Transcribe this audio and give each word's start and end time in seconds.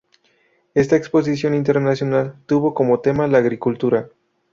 Esta 0.73 0.95
exposición 0.95 1.53
internacional 1.53 2.33
tuvo 2.47 2.73
como 2.73 3.01
tema 3.01 3.27
la 3.27 3.37
agricultura. 3.37 4.09